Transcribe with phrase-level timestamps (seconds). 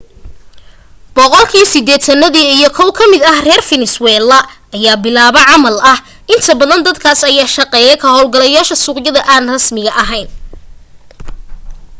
[1.15, 4.37] boqolkii sideetani iyo kow ka mida reer fenesweela
[4.75, 5.99] ayaa bilaa camal ah
[6.33, 10.27] inta badan dadkaas aan shaqayni waxay ka hawlgalaan suuqyada aan rasmiga ahayn